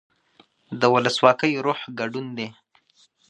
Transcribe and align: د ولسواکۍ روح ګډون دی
د 0.79 0.81
ولسواکۍ 0.93 1.53
روح 1.65 1.79
ګډون 1.99 2.25
دی 2.37 2.47